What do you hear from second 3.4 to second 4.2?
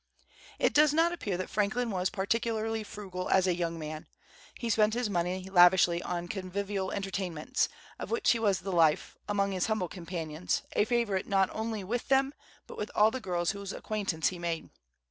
a young man.